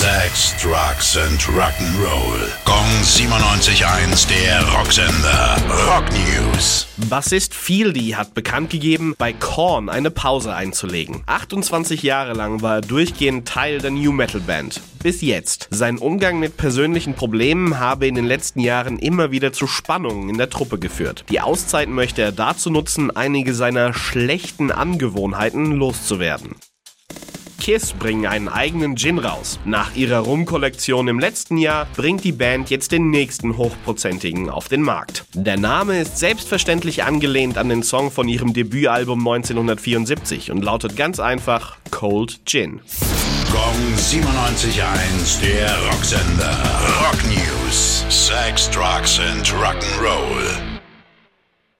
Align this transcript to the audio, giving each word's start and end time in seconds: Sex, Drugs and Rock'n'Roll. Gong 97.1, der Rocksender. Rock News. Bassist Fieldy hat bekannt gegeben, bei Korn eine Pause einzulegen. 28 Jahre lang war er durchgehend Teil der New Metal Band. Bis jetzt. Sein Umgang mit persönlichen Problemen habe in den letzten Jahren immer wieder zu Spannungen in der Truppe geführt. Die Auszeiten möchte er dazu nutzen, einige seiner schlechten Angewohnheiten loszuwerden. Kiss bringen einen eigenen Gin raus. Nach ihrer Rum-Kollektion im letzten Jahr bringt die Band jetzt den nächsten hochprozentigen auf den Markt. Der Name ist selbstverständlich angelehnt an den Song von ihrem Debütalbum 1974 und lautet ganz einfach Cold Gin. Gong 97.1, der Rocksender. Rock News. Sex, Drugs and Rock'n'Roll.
Sex, 0.00 0.54
Drugs 0.56 1.18
and 1.18 1.38
Rock'n'Roll. 1.42 2.48
Gong 2.64 2.86
97.1, 3.02 4.28
der 4.30 4.66
Rocksender. 4.72 5.58
Rock 5.86 6.06
News. 6.12 6.86
Bassist 7.10 7.52
Fieldy 7.52 8.12
hat 8.12 8.32
bekannt 8.32 8.70
gegeben, 8.70 9.14
bei 9.18 9.34
Korn 9.34 9.90
eine 9.90 10.10
Pause 10.10 10.54
einzulegen. 10.54 11.22
28 11.26 12.02
Jahre 12.02 12.32
lang 12.32 12.62
war 12.62 12.76
er 12.76 12.80
durchgehend 12.80 13.46
Teil 13.46 13.80
der 13.80 13.90
New 13.90 14.10
Metal 14.12 14.40
Band. 14.40 14.80
Bis 15.02 15.20
jetzt. 15.20 15.68
Sein 15.70 15.98
Umgang 15.98 16.38
mit 16.38 16.56
persönlichen 16.56 17.12
Problemen 17.12 17.78
habe 17.78 18.06
in 18.06 18.14
den 18.14 18.24
letzten 18.24 18.60
Jahren 18.60 18.98
immer 18.98 19.32
wieder 19.32 19.52
zu 19.52 19.66
Spannungen 19.66 20.30
in 20.30 20.38
der 20.38 20.48
Truppe 20.48 20.78
geführt. 20.78 21.26
Die 21.28 21.42
Auszeiten 21.42 21.94
möchte 21.94 22.22
er 22.22 22.32
dazu 22.32 22.70
nutzen, 22.70 23.14
einige 23.14 23.52
seiner 23.52 23.92
schlechten 23.92 24.72
Angewohnheiten 24.72 25.72
loszuwerden. 25.72 26.54
Kiss 27.70 27.92
bringen 27.92 28.26
einen 28.26 28.48
eigenen 28.48 28.96
Gin 28.96 29.20
raus. 29.20 29.60
Nach 29.64 29.94
ihrer 29.94 30.18
Rum-Kollektion 30.18 31.06
im 31.06 31.20
letzten 31.20 31.56
Jahr 31.56 31.86
bringt 31.94 32.24
die 32.24 32.32
Band 32.32 32.68
jetzt 32.68 32.90
den 32.90 33.10
nächsten 33.10 33.56
hochprozentigen 33.56 34.50
auf 34.50 34.66
den 34.66 34.82
Markt. 34.82 35.24
Der 35.34 35.56
Name 35.56 36.00
ist 36.00 36.18
selbstverständlich 36.18 37.04
angelehnt 37.04 37.58
an 37.58 37.68
den 37.68 37.84
Song 37.84 38.10
von 38.10 38.26
ihrem 38.26 38.54
Debütalbum 38.54 39.20
1974 39.20 40.50
und 40.50 40.64
lautet 40.64 40.96
ganz 40.96 41.20
einfach 41.20 41.76
Cold 41.92 42.40
Gin. 42.44 42.80
Gong 43.52 43.94
97.1, 43.96 45.40
der 45.40 45.70
Rocksender. 45.92 46.58
Rock 47.02 47.24
News. 47.28 48.04
Sex, 48.08 48.68
Drugs 48.70 49.20
and 49.20 49.46
Rock'n'Roll. 49.46 50.49